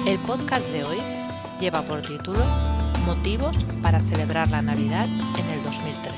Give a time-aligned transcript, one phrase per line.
[0.05, 0.98] El podcast de hoy
[1.62, 2.44] lleva por título
[3.05, 5.07] Motivos para celebrar la Navidad
[5.39, 6.16] en el 2013.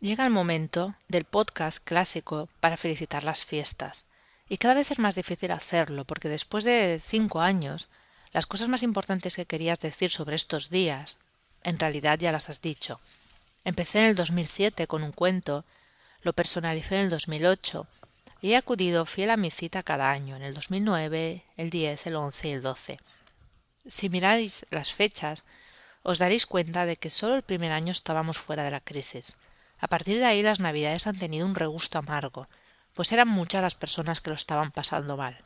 [0.00, 4.04] Llega el momento del podcast clásico para felicitar las fiestas.
[4.46, 7.88] Y cada vez es más difícil hacerlo, porque después de cinco años,
[8.32, 11.16] las cosas más importantes que querías decir sobre estos días,
[11.62, 13.00] en realidad ya las has dicho.
[13.64, 15.64] Empecé en el 2007 con un cuento,
[16.20, 17.86] lo personalicé en el 2008
[18.42, 22.16] y he acudido fiel a mi cita cada año, en el 2009, el 10, el
[22.16, 23.00] 11 y el 12.
[23.86, 25.42] Si miráis las fechas,
[26.02, 29.36] os daréis cuenta de que solo el primer año estábamos fuera de la crisis.
[29.78, 32.48] A partir de ahí las navidades han tenido un regusto amargo,
[32.94, 35.38] pues eran muchas las personas que lo estaban pasando mal.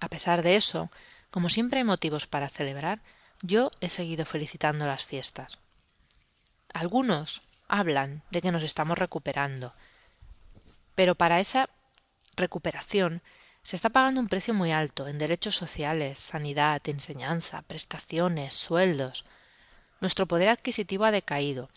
[0.00, 0.90] A pesar de eso,
[1.30, 3.00] como siempre hay motivos para celebrar,
[3.42, 5.58] yo he seguido felicitando las fiestas.
[6.72, 9.74] Algunos hablan de que nos estamos recuperando,
[10.94, 11.68] pero para esa
[12.36, 13.22] recuperación
[13.62, 19.26] se está pagando un precio muy alto en derechos sociales, sanidad, enseñanza, prestaciones, sueldos.
[20.00, 21.68] Nuestro poder adquisitivo ha decaído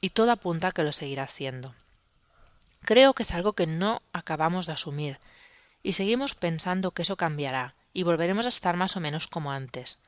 [0.00, 1.74] y todo apunta a que lo seguirá haciendo.
[2.82, 5.18] Creo que es algo que no acabamos de asumir,
[5.82, 9.98] y seguimos pensando que eso cambiará, y volveremos a estar más o menos como antes.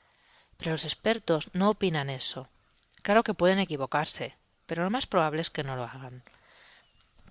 [0.56, 2.48] Pero los expertos no opinan eso.
[3.02, 6.22] Claro que pueden equivocarse, pero lo más probable es que no lo hagan.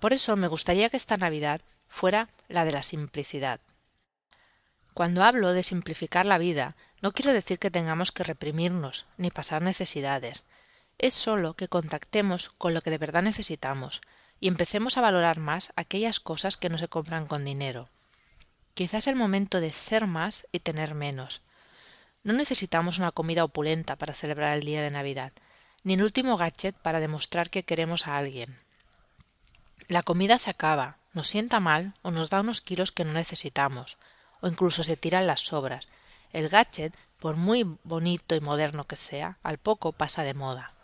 [0.00, 3.60] Por eso me gustaría que esta Navidad fuera la de la simplicidad.
[4.94, 9.62] Cuando hablo de simplificar la vida, no quiero decir que tengamos que reprimirnos ni pasar
[9.62, 10.44] necesidades,
[10.98, 14.00] es solo que contactemos con lo que de verdad necesitamos
[14.40, 17.88] y empecemos a valorar más aquellas cosas que no se compran con dinero.
[18.74, 21.42] Quizás el momento de ser más y tener menos.
[22.24, 25.32] No necesitamos una comida opulenta para celebrar el día de Navidad,
[25.84, 28.58] ni el último gadget para demostrar que queremos a alguien.
[29.86, 33.98] La comida se acaba, nos sienta mal o nos da unos kilos que no necesitamos,
[34.40, 35.86] o incluso se tiran las sobras.
[36.32, 40.74] El gadget, por muy bonito y moderno que sea, al poco pasa de moda.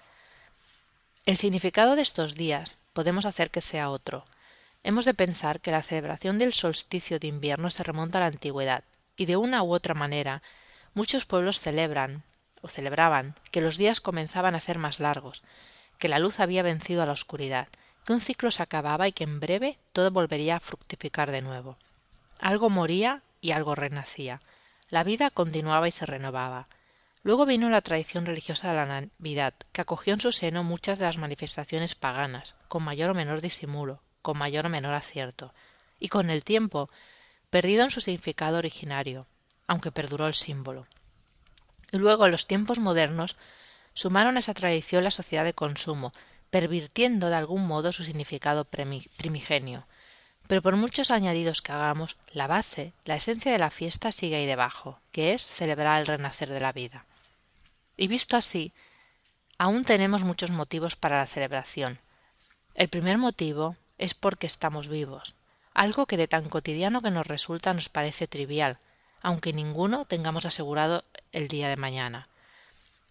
[1.27, 4.27] El significado de estos días podemos hacer que sea otro.
[4.83, 8.85] Hemos de pensar que la celebración del solsticio de invierno se remonta a la antigüedad,
[9.17, 10.43] y de una u otra manera
[10.93, 12.25] muchos pueblos celebran
[12.61, 15.45] o celebraban que los días comenzaban a ser más largos,
[15.99, 17.69] que la luz había vencido a la oscuridad,
[18.05, 21.79] que un ciclo se acababa y que en breve todo volvería a fructificar de nuevo.
[22.39, 24.43] Algo moría y algo renacía.
[24.91, 26.69] La vida continuaba y se renovaba.
[27.25, 31.07] Luego vino la tradición religiosa de la Navidad, que acogió en su seno muchas de
[31.07, 35.55] las manifestaciones paganas, con mayor o menor disimulo, con mayor o menor acierto,
[35.99, 36.91] y con el tiempo
[37.49, 39.27] perdido en su significado originario,
[39.67, 40.87] aunque perduró el símbolo.
[41.93, 43.39] Y luego, en los tiempos modernos,
[43.95, 46.13] sumaron a esa tradición la sociedad de consumo,
[46.51, 49.87] pervirtiendo de algún modo su significado primigenio.
[50.47, 54.45] Pero por muchos añadidos que hagamos, la base, la esencia de la fiesta sigue ahí
[54.45, 57.07] debajo, que es celebrar el renacer de la vida.
[57.97, 58.73] Y visto así,
[59.59, 61.99] aún tenemos muchos motivos para la celebración.
[62.75, 65.37] El primer motivo es porque estamos vivos,
[65.75, 68.79] algo que de tan cotidiano que nos resulta nos parece trivial,
[69.23, 72.29] aunque ninguno tengamos asegurado el día de mañana.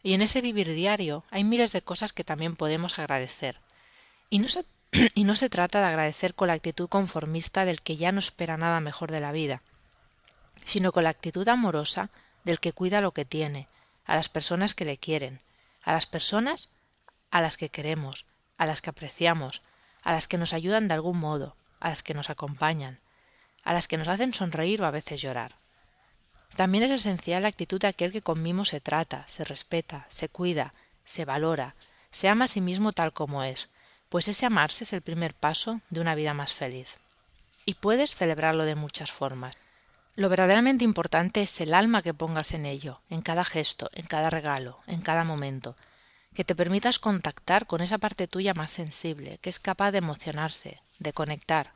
[0.04, 3.60] Y en ese vivir diario hay miles de cosas que también podemos agradecer.
[4.30, 4.66] Y no se,
[5.16, 8.58] y no se trata de agradecer con la actitud conformista del que ya no espera
[8.58, 9.62] nada mejor de la vida,
[10.66, 12.10] sino con la actitud amorosa
[12.44, 13.68] del que cuida lo que tiene,
[14.06, 15.42] a las personas que le quieren,
[15.84, 16.70] a las personas
[17.34, 18.28] a las que queremos,
[18.58, 19.64] a las que apreciamos,
[20.04, 23.00] a las que nos ayudan de algún modo, a las que nos acompañan,
[23.64, 25.56] a las que nos hacen sonreír o a veces llorar.
[26.56, 30.30] También es esencial la actitud de aquel que con mimo se trata, se respeta, se
[30.30, 30.76] cuida,
[31.06, 31.76] se valora,
[32.12, 33.70] se ama a sí mismo tal como es,
[34.10, 36.98] pues ese amarse es el primer paso de una vida más feliz.
[37.66, 39.56] Y puedes celebrarlo de muchas formas.
[40.16, 44.30] Lo verdaderamente importante es el alma que pongas en ello, en cada gesto, en cada
[44.30, 45.76] regalo, en cada momento,
[46.36, 50.82] que te permitas contactar con esa parte tuya más sensible, que es capaz de emocionarse,
[51.00, 51.72] de conectar,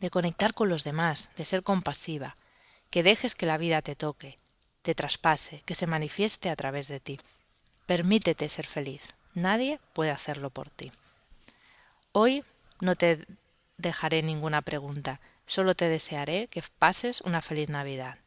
[0.00, 2.36] de conectar con los demás, de ser compasiva,
[2.90, 4.38] que dejes que la vida te toque,
[4.82, 7.20] te traspase, que se manifieste a través de ti.
[7.86, 9.02] Permítete ser feliz.
[9.34, 10.90] Nadie puede hacerlo por ti.
[12.12, 12.44] Hoy
[12.80, 13.26] no te
[13.76, 15.20] dejaré ninguna pregunta.
[15.46, 18.18] Solo te desearé que pases una feliz Navidad.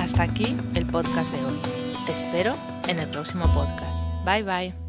[0.00, 1.58] Hasta aquí el podcast de hoy.
[2.06, 2.56] Te espero
[2.88, 4.00] en el próximo podcast.
[4.24, 4.81] Bye bye.